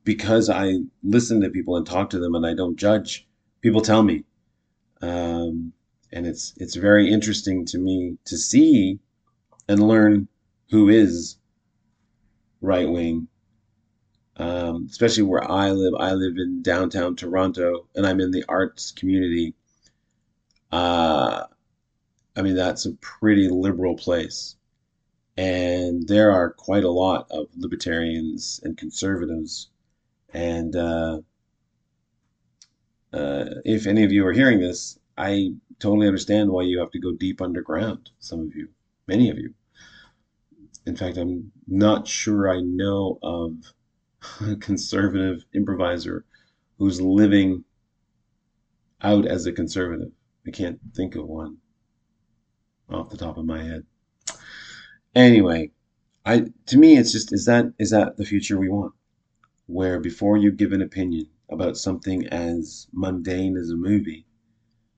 because 0.05 0.51
I 0.51 0.81
listen 1.03 1.41
to 1.41 1.49
people 1.49 1.77
and 1.77 1.87
talk 1.87 2.11
to 2.11 2.19
them 2.19 2.35
and 2.35 2.47
I 2.47 2.55
don't 2.55 2.77
judge, 2.77 3.27
people 3.63 3.81
tell 3.81 4.03
me. 4.03 4.25
Um, 5.01 5.73
and 6.13 6.27
it's 6.27 6.53
it's 6.59 6.75
very 6.75 7.11
interesting 7.11 7.65
to 7.67 7.79
me 7.79 8.19
to 8.27 8.37
see 8.37 8.99
and 9.69 9.83
learn 9.83 10.29
who 10.71 10.89
is 10.89 11.37
right 12.61 12.91
wing, 12.91 13.29
um, 14.37 14.87
especially 14.91 15.23
where 15.23 15.49
I 15.51 15.71
live. 15.71 15.95
I 15.99 16.13
live 16.13 16.35
in 16.37 16.63
downtown 16.63 17.17
Toronto, 17.17 17.87
and 17.95 18.07
I'm 18.07 18.21
in 18.21 18.33
the 18.33 18.45
arts 18.49 18.91
community. 18.91 19.55
Uh, 20.73 21.45
I 22.37 22.43
mean, 22.43 22.55
that's 22.55 22.87
a 22.87 22.93
pretty 22.93 23.49
liberal 23.49 23.97
place. 23.97 24.57
And 25.37 26.07
there 26.07 26.31
are 26.31 26.51
quite 26.51 26.85
a 26.85 26.91
lot 26.91 27.27
of 27.31 27.47
libertarians 27.57 28.61
and 28.63 28.77
conservatives. 28.77 29.69
And 30.33 30.77
uh, 30.77 31.21
uh, 33.13 33.45
if 33.65 33.87
any 33.87 34.05
of 34.05 34.13
you 34.13 34.27
are 34.27 34.33
hearing 34.33 34.61
this, 34.61 34.99
I 35.17 35.55
totally 35.79 36.07
understand 36.07 36.51
why 36.51 36.63
you 36.63 36.79
have 36.79 36.91
to 36.93 37.01
go 37.01 37.13
deep 37.13 37.41
underground, 37.41 38.11
some 38.21 38.41
of 38.41 38.55
you, 38.55 38.69
many 39.07 39.31
of 39.31 39.39
you. 39.39 39.55
In 40.87 40.97
fact, 40.97 41.17
I'm 41.17 41.53
not 41.67 42.07
sure 42.09 42.51
I 42.51 42.61
know 42.61 43.19
of 43.23 43.73
a 44.41 44.57
conservative 44.57 45.45
improviser 45.53 46.25
who's 46.79 47.01
living 47.01 47.65
out 49.03 49.27
as 49.27 49.47
a 49.47 49.53
conservative. 49.53 50.13
I 50.47 50.51
can't 50.51 50.81
think 50.95 51.17
of 51.17 51.27
one 51.27 51.59
off 52.89 53.11
the 53.11 53.17
top 53.17 53.37
of 53.37 53.45
my 53.45 53.63
head. 53.63 53.85
Anyway, 55.15 55.71
I 56.25 56.47
to 56.67 56.79
me 56.79 56.97
it's 56.97 57.13
just 57.13 57.33
is 57.33 57.45
that 57.45 57.73
is 57.79 57.91
that 57.91 58.17
the 58.17 58.25
future 58.25 58.59
we 58.59 58.69
want? 58.69 58.95
Where 59.67 60.01
before 60.01 60.37
you 60.37 60.51
give 60.51 60.73
an 60.73 60.83
opinion 60.83 61.29
about 61.49 61.77
something 61.77 62.27
as 62.29 62.89
mundane 62.93 63.57
as 63.57 63.71
a 63.71 63.77
movie, 63.77 64.27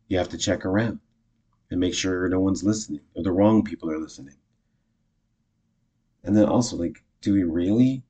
you 0.09 0.19
have 0.19 0.29
to 0.31 0.39
check 0.39 0.65
around 0.65 1.01
and 1.71 1.81
make 1.81 1.95
sure 1.95 2.29
no 2.29 2.41
one's 2.41 2.63
listening 2.63 3.01
or 3.15 3.23
the 3.23 3.33
wrong 3.33 3.65
people 3.65 3.91
are 3.91 3.99
listening. 3.99 4.37
And 6.23 6.37
then 6.37 6.45
also 6.45 6.77
like 6.77 7.03
do 7.21 7.33
we 7.33 7.45
really 7.45 8.03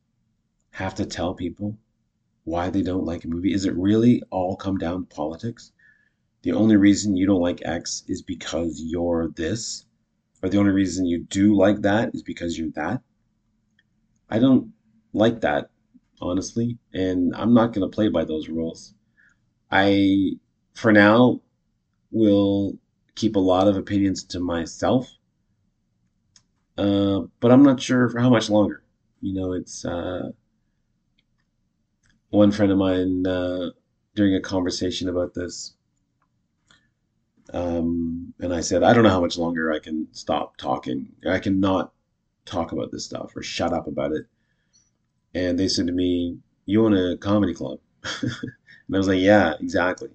have 0.70 0.94
to 0.96 1.06
tell 1.06 1.34
people 1.34 1.78
why 2.44 2.70
they 2.70 2.82
don't 2.82 3.04
like 3.04 3.24
a 3.24 3.28
movie? 3.28 3.52
Is 3.54 3.64
it 3.64 3.76
really 3.76 4.22
all 4.30 4.56
come 4.56 4.78
down 4.78 5.06
to 5.06 5.14
politics? 5.14 5.72
The 6.42 6.52
only 6.52 6.76
reason 6.76 7.16
you 7.16 7.26
don't 7.26 7.40
like 7.40 7.62
X 7.64 8.04
is 8.08 8.22
because 8.22 8.80
you're 8.84 9.28
this, 9.28 9.86
or 10.42 10.48
the 10.48 10.58
only 10.58 10.72
reason 10.72 11.06
you 11.06 11.24
do 11.24 11.56
like 11.56 11.82
that 11.82 12.14
is 12.14 12.22
because 12.22 12.58
you're 12.58 12.70
that. 12.70 13.02
I 14.28 14.38
don't 14.38 14.72
like 15.12 15.40
that, 15.42 15.70
honestly, 16.20 16.78
and 16.92 17.34
I'm 17.36 17.54
not 17.54 17.72
going 17.72 17.88
to 17.88 17.94
play 17.94 18.08
by 18.08 18.24
those 18.24 18.48
rules. 18.48 18.94
I, 19.70 20.38
for 20.74 20.92
now, 20.92 21.40
will 22.10 22.78
keep 23.14 23.36
a 23.36 23.40
lot 23.40 23.68
of 23.68 23.76
opinions 23.76 24.24
to 24.24 24.40
myself, 24.40 25.10
uh, 26.76 27.22
but 27.40 27.52
I'm 27.52 27.62
not 27.62 27.80
sure 27.80 28.08
for 28.08 28.20
how 28.20 28.30
much 28.30 28.50
longer. 28.50 28.82
You 29.20 29.34
know, 29.34 29.52
it's 29.52 29.84
uh, 29.84 30.32
one 32.30 32.50
friend 32.50 32.72
of 32.72 32.78
mine 32.78 33.26
uh, 33.26 33.70
during 34.14 34.34
a 34.34 34.40
conversation 34.40 35.08
about 35.08 35.34
this 35.34 35.74
um, 37.52 38.34
and 38.40 38.54
I 38.54 38.60
said, 38.60 38.82
I 38.82 38.92
don't 38.92 39.04
know 39.04 39.10
how 39.10 39.20
much 39.20 39.38
longer 39.38 39.72
I 39.72 39.78
can 39.78 40.08
stop 40.12 40.56
talking. 40.56 41.12
I 41.28 41.38
cannot 41.38 41.92
talk 42.44 42.72
about 42.72 42.90
this 42.92 43.04
stuff 43.04 43.36
or 43.36 43.42
shut 43.42 43.72
up 43.72 43.86
about 43.86 44.12
it. 44.12 44.26
And 45.34 45.58
they 45.58 45.68
said 45.68 45.86
to 45.86 45.92
me, 45.92 46.38
You 46.66 46.84
own 46.84 46.94
a 46.94 47.16
comedy 47.18 47.54
club. 47.54 47.78
and 48.22 48.94
I 48.94 48.98
was 48.98 49.08
like, 49.08 49.20
Yeah, 49.20 49.54
exactly. 49.60 50.10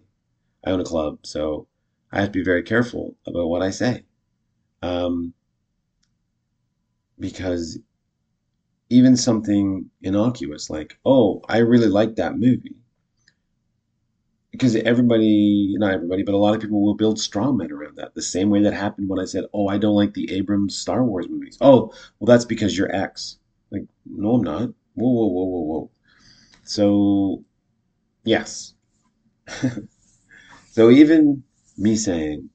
I 0.66 0.72
own 0.72 0.82
a 0.82 0.86
club. 0.86 1.20
So 1.24 1.68
I 2.12 2.22
have 2.22 2.30
to 2.32 2.40
be 2.40 2.44
very 2.44 2.64
careful 2.64 3.16
about 3.26 3.48
what 3.48 3.62
I 3.62 3.70
say. 3.72 4.06
Um, 4.82 5.34
because 7.20 7.80
even 8.90 9.16
something 9.16 9.90
innocuous 10.02 10.70
like, 10.70 11.00
Oh, 11.06 11.42
I 11.48 11.60
really 11.60 11.88
like 11.88 12.16
that 12.16 12.38
movie 12.38 12.76
because 14.58 14.76
everybody, 14.76 15.76
not 15.78 15.94
everybody, 15.94 16.24
but 16.24 16.34
a 16.34 16.38
lot 16.38 16.56
of 16.56 16.62
people 16.62 16.82
will 16.82 16.96
build 16.96 17.20
straw 17.20 17.52
men 17.52 17.72
around 17.72 17.98
that. 17.98 18.16
The 18.16 18.24
same 18.24 18.50
way 18.50 18.64
that 18.64 18.74
happened 18.74 19.08
when 19.08 19.20
I 19.20 19.26
said, 19.26 19.46
"Oh, 19.54 19.68
I 19.68 19.78
don't 19.78 19.96
like 19.96 20.14
the 20.16 20.32
Abrams 20.34 20.76
Star 20.76 21.04
Wars 21.04 21.28
movies." 21.30 21.58
Oh, 21.62 21.94
well, 22.20 22.26
that's 22.26 22.46
because 22.46 22.76
you're 22.76 22.94
X. 22.94 23.38
Like, 23.72 23.84
no, 24.06 24.36
I'm 24.36 24.44
not. 24.44 24.70
Whoa, 24.96 25.12
whoa, 25.12 25.28
whoa, 25.28 25.46
whoa, 25.46 25.62
whoa. 25.62 25.92
So, 26.64 27.44
yes. 28.24 28.74
so 30.72 30.90
even 30.90 31.44
me 31.78 31.96
saying, 31.96 32.50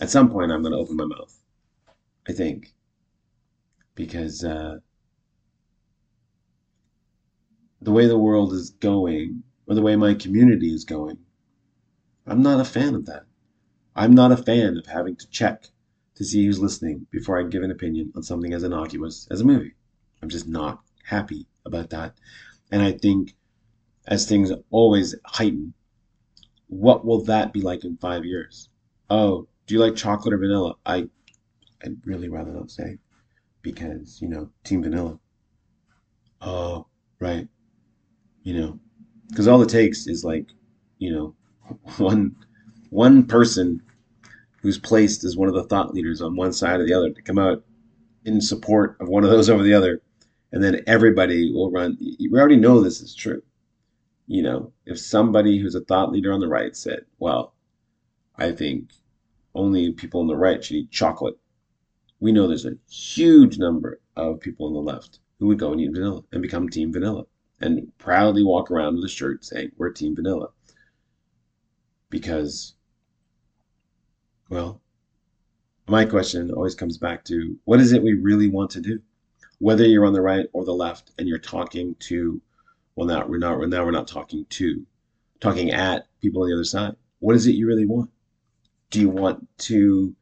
at 0.00 0.10
some 0.10 0.30
point, 0.30 0.52
I'm 0.52 0.62
going 0.62 0.72
to 0.72 0.78
open 0.78 0.96
my 0.96 1.06
mouth. 1.06 1.36
I 2.28 2.32
think 2.32 2.72
because 3.96 4.44
uh, 4.44 4.76
the 7.80 7.90
way 7.90 8.06
the 8.06 8.18
world 8.18 8.52
is 8.52 8.70
going, 8.70 9.42
or 9.66 9.74
the 9.74 9.82
way 9.82 9.96
my 9.96 10.14
community 10.14 10.72
is 10.72 10.84
going, 10.84 11.18
I'm 12.28 12.42
not 12.42 12.60
a 12.60 12.64
fan 12.64 12.94
of 12.94 13.06
that. 13.06 13.24
I'm 13.96 14.14
not 14.14 14.32
a 14.32 14.36
fan 14.36 14.76
of 14.76 14.86
having 14.86 15.16
to 15.16 15.26
check 15.28 15.68
to 16.16 16.24
see 16.24 16.44
who's 16.44 16.60
listening 16.60 17.06
before 17.10 17.40
I 17.40 17.48
give 17.48 17.62
an 17.62 17.70
opinion 17.70 18.12
on 18.14 18.22
something 18.22 18.52
as 18.52 18.62
innocuous 18.62 19.26
as 19.30 19.40
a 19.40 19.44
movie. 19.44 19.74
I'm 20.22 20.28
just 20.28 20.46
not 20.46 20.82
happy 21.04 21.46
about 21.64 21.90
that. 21.90 22.14
And 22.70 22.82
I 22.82 22.92
think 22.92 23.34
as 24.06 24.28
things 24.28 24.52
always 24.70 25.14
heighten, 25.24 25.72
what 26.68 27.06
will 27.06 27.22
that 27.24 27.52
be 27.52 27.62
like 27.62 27.84
in 27.84 27.96
five 27.96 28.24
years? 28.26 28.68
Oh, 29.08 29.48
do 29.66 29.74
you 29.74 29.80
like 29.80 29.96
chocolate 29.96 30.34
or 30.34 30.38
vanilla? 30.38 30.74
I 30.84 31.08
I'd 31.82 32.04
really 32.04 32.28
rather 32.28 32.52
not 32.52 32.70
say 32.70 32.98
because, 33.62 34.20
you 34.20 34.28
know, 34.28 34.50
team 34.64 34.82
vanilla. 34.82 35.18
Oh, 36.40 36.86
right. 37.20 37.48
You 38.42 38.54
know, 38.54 38.80
because 39.28 39.48
all 39.48 39.62
it 39.62 39.68
takes 39.68 40.06
is 40.06 40.24
like, 40.24 40.50
you 40.98 41.12
know, 41.12 41.34
one 41.98 42.36
one 42.90 43.24
person 43.26 43.82
who's 44.62 44.78
placed 44.78 45.24
as 45.24 45.36
one 45.36 45.48
of 45.48 45.54
the 45.54 45.64
thought 45.64 45.94
leaders 45.94 46.20
on 46.20 46.36
one 46.36 46.52
side 46.52 46.80
or 46.80 46.84
the 46.84 46.94
other 46.94 47.10
to 47.10 47.22
come 47.22 47.38
out 47.38 47.64
in 48.24 48.40
support 48.40 48.96
of 49.00 49.08
one 49.08 49.24
of 49.24 49.30
those 49.30 49.48
over 49.48 49.62
the 49.62 49.74
other, 49.74 50.02
and 50.52 50.62
then 50.62 50.82
everybody 50.86 51.52
will 51.52 51.70
run. 51.70 51.96
We 52.18 52.38
already 52.38 52.56
know 52.56 52.80
this 52.80 53.00
is 53.00 53.14
true. 53.14 53.42
You 54.26 54.42
know, 54.42 54.72
if 54.84 54.98
somebody 54.98 55.58
who's 55.58 55.74
a 55.74 55.80
thought 55.80 56.12
leader 56.12 56.32
on 56.32 56.40
the 56.40 56.48
right 56.48 56.76
said, 56.76 57.04
"Well, 57.18 57.54
I 58.36 58.52
think 58.52 58.90
only 59.54 59.92
people 59.92 60.20
on 60.20 60.26
the 60.26 60.36
right 60.36 60.62
should 60.62 60.76
eat 60.76 60.90
chocolate," 60.90 61.38
we 62.20 62.32
know 62.32 62.46
there's 62.46 62.66
a 62.66 62.78
huge 62.90 63.58
number 63.58 64.00
of 64.16 64.40
people 64.40 64.66
on 64.66 64.74
the 64.74 64.80
left 64.80 65.20
who 65.38 65.46
would 65.46 65.58
go 65.58 65.72
and 65.72 65.80
eat 65.80 65.92
vanilla 65.92 66.24
and 66.32 66.42
become 66.42 66.68
Team 66.68 66.92
Vanilla 66.92 67.26
and 67.60 67.92
proudly 67.98 68.42
walk 68.42 68.70
around 68.70 68.96
with 68.96 69.04
a 69.04 69.08
shirt 69.08 69.44
saying, 69.44 69.72
"We're 69.76 69.90
Team 69.90 70.14
Vanilla." 70.16 70.50
Because, 72.10 72.74
well, 74.48 74.80
my 75.86 76.04
question 76.04 76.50
always 76.50 76.74
comes 76.74 76.98
back 76.98 77.24
to 77.24 77.56
what 77.64 77.80
is 77.80 77.92
it 77.92 78.02
we 78.02 78.14
really 78.14 78.48
want 78.48 78.70
to 78.72 78.80
do? 78.80 79.00
Whether 79.58 79.86
you're 79.86 80.06
on 80.06 80.12
the 80.12 80.20
right 80.20 80.46
or 80.52 80.64
the 80.64 80.72
left 80.72 81.12
and 81.18 81.26
you're 81.26 81.38
talking 81.38 81.96
to, 82.00 82.40
well, 82.94 83.06
now 83.06 83.26
we're 83.26 83.38
not, 83.38 83.66
now 83.68 83.84
we're 83.84 83.90
not 83.90 84.06
talking 84.06 84.46
to, 84.50 84.86
talking 85.40 85.70
at 85.70 86.06
people 86.20 86.42
on 86.42 86.48
the 86.48 86.54
other 86.54 86.64
side. 86.64 86.94
What 87.20 87.36
is 87.36 87.46
it 87.46 87.54
you 87.54 87.66
really 87.66 87.86
want? 87.86 88.10
Do 88.90 89.00
you 89.00 89.08
want 89.08 89.46
to 89.58 90.14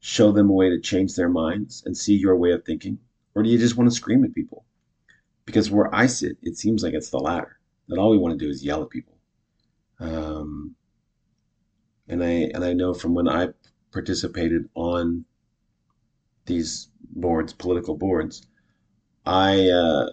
show 0.00 0.32
them 0.32 0.50
a 0.50 0.52
way 0.52 0.70
to 0.70 0.80
change 0.80 1.14
their 1.14 1.28
minds 1.28 1.82
and 1.86 1.96
see 1.96 2.14
your 2.14 2.36
way 2.36 2.52
of 2.52 2.64
thinking? 2.64 2.98
Or 3.34 3.42
do 3.42 3.48
you 3.48 3.58
just 3.58 3.76
want 3.76 3.90
to 3.90 3.96
scream 3.96 4.24
at 4.24 4.34
people? 4.34 4.64
Because 5.44 5.70
where 5.70 5.94
I 5.94 6.06
sit, 6.06 6.38
it 6.42 6.56
seems 6.56 6.82
like 6.82 6.94
it's 6.94 7.10
the 7.10 7.18
latter. 7.18 7.58
That 7.88 7.98
all 7.98 8.10
we 8.10 8.18
want 8.18 8.38
to 8.38 8.44
do 8.44 8.50
is 8.50 8.64
yell 8.64 8.82
at 8.82 8.90
people. 8.90 9.18
Um, 10.00 10.74
and 12.08 12.22
I 12.22 12.50
and 12.54 12.64
I 12.64 12.72
know 12.72 12.94
from 12.94 13.14
when 13.14 13.28
I 13.28 13.48
participated 13.92 14.68
on 14.74 15.24
these 16.46 16.88
boards, 17.10 17.52
political 17.52 17.96
boards, 17.96 18.46
I 19.26 19.68
uh, 19.68 20.10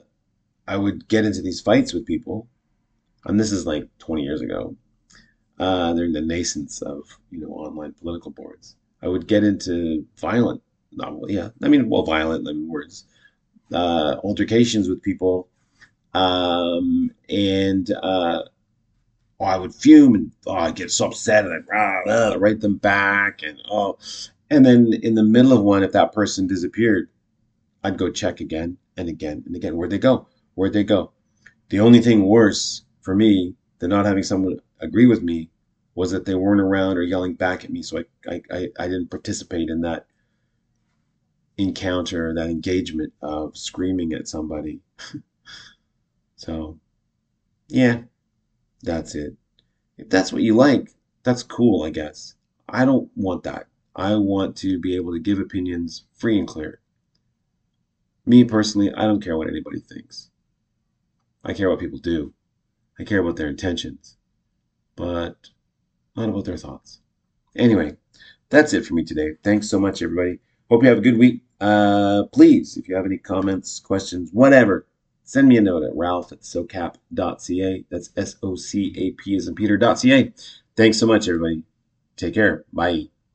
I 0.68 0.78
would 0.78 1.08
get 1.08 1.26
into 1.26 1.42
these 1.42 1.62
fights 1.62 1.94
with 1.94 2.06
people, 2.06 2.48
and 3.26 3.40
this 3.40 3.52
is 3.52 3.66
like 3.66 3.88
20 4.00 4.24
years 4.24 4.42
ago. 4.42 4.76
Uh, 5.62 5.94
in 5.98 6.12
the 6.12 6.22
nascence 6.22 6.82
of 6.82 7.04
you 7.30 7.40
know 7.40 7.50
online 7.50 7.94
political 7.94 8.32
boards. 8.32 8.76
I 9.04 9.08
would 9.08 9.28
get 9.28 9.44
into 9.44 10.08
violent, 10.18 10.64
not 10.92 11.14
well, 11.16 11.30
yeah, 11.30 11.50
I 11.62 11.68
mean, 11.68 11.88
well, 11.88 12.02
violent 12.02 12.48
in 12.48 12.68
words, 12.68 13.06
uh, 13.72 14.16
altercations 14.24 14.90
with 14.90 15.04
people, 15.04 15.50
um, 16.16 17.12
and 17.30 17.92
uh, 17.92 18.42
oh, 19.42 19.46
I 19.46 19.58
would 19.58 19.74
fume 19.74 20.14
and 20.16 20.32
oh, 20.46 20.54
I'd 20.54 20.76
get 20.76 20.92
so 20.92 21.08
upset 21.08 21.46
and 21.46 21.66
I'd 21.74 22.08
uh, 22.08 22.38
write 22.38 22.62
them 22.62 22.78
back 22.78 23.42
and 23.44 23.60
oh, 23.70 23.98
and 24.50 24.66
then 24.66 24.94
in 25.02 25.16
the 25.16 25.24
middle 25.24 25.54
of 25.54 25.64
one, 25.64 25.84
if 25.84 25.94
that 25.94 26.14
person 26.14 26.46
disappeared, 26.46 27.10
I'd 27.84 27.98
go 27.98 28.12
check 28.12 28.40
again 28.40 28.78
and 28.98 29.10
again 29.10 29.44
and 29.46 29.56
again. 29.56 29.76
Where'd 29.76 29.92
they 29.92 29.98
go? 29.98 30.28
Where'd 30.56 30.74
they 30.74 30.84
go? 30.84 31.12
The 31.70 31.80
only 31.80 32.02
thing 32.02 32.26
worse 32.26 32.84
for 33.02 33.16
me 33.16 33.56
than 33.80 33.90
not 33.90 34.06
having 34.06 34.24
someone 34.24 34.60
agree 34.80 35.08
with 35.08 35.24
me 35.24 35.50
was 35.96 36.12
that 36.12 36.26
they 36.26 36.36
weren't 36.36 36.62
around 36.62 36.98
or 36.98 37.04
yelling 37.04 37.34
back 37.34 37.64
at 37.64 37.72
me. 37.72 37.82
So 37.82 38.04
I, 38.28 38.42
I, 38.52 38.70
I 38.80 38.88
didn't 38.88 39.10
participate 39.10 39.70
in 39.70 39.82
that 39.82 40.06
encounter, 41.58 42.34
that 42.34 42.50
engagement 42.50 43.14
of 43.22 43.58
screaming 43.58 44.14
at 44.14 44.28
somebody. 44.28 44.82
so, 46.36 46.78
yeah, 47.68 48.02
that's 48.84 49.16
it. 49.16 49.36
If 49.98 50.10
that's 50.10 50.34
what 50.34 50.42
you 50.42 50.56
like, 50.56 50.96
that's 51.24 51.44
cool, 51.44 51.84
I 51.84 51.90
guess. 51.90 52.36
I 52.68 52.86
don't 52.86 53.10
want 53.16 53.44
that. 53.44 53.68
I 53.96 54.16
want 54.16 54.56
to 54.58 54.80
be 54.80 54.96
able 54.96 55.14
to 55.14 55.20
give 55.20 55.40
opinions 55.40 56.06
free 56.14 56.40
and 56.40 56.48
clear. 56.48 56.80
Me 58.26 58.44
personally, 58.44 58.94
I 58.94 59.04
don't 59.04 59.24
care 59.24 59.38
what 59.38 59.50
anybody 59.50 59.80
thinks. 59.80 60.30
I 61.44 61.54
care 61.54 61.70
what 61.70 61.80
people 61.80 62.00
do. 62.00 62.34
I 63.00 63.04
care 63.04 63.20
about 63.20 63.36
their 63.36 63.50
intentions, 63.50 64.18
but 64.96 65.50
not 66.16 66.30
about 66.30 66.46
their 66.46 66.58
thoughts. 66.58 67.00
Anyway, 67.56 67.98
that's 68.50 68.74
it 68.74 68.86
for 68.86 68.94
me 68.94 69.04
today. 69.04 69.34
Thanks 69.44 69.70
so 69.70 69.80
much, 69.80 70.02
everybody. 70.02 70.40
Hope 70.70 70.84
you 70.84 70.90
have 70.90 71.00
a 71.00 71.02
good 71.02 71.18
week. 71.18 71.44
Uh, 71.60 72.24
please, 72.32 72.78
if 72.78 72.88
you 72.88 72.96
have 72.96 73.06
any 73.06 73.18
comments, 73.18 73.80
questions, 73.80 74.30
whatever, 74.32 74.86
send 75.32 75.48
me 75.48 75.56
a 75.56 75.62
note 75.62 75.84
at 75.84 75.96
ralph 75.96 76.34
at 76.34 76.42
socap.ca. 76.42 77.86
That's 77.90 78.10
S 78.18 78.36
O 78.44 78.56
C 78.56 78.94
A 78.98 79.12
P 79.12 79.34
as 79.38 79.48
in 79.48 79.56
Peter.ca. 79.56 80.34
Thanks 80.76 80.98
so 80.98 81.08
much, 81.08 81.30
everybody. 81.30 81.64
Take 82.18 82.34
care. 82.34 82.66
Bye. 82.74 83.08